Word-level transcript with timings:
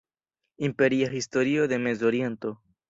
Imperia 0.69 1.11
Historio 1.13 1.67
de 1.75 1.81
Mezoriento. 1.87 2.57